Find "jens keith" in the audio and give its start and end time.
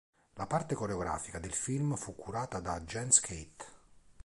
2.81-3.65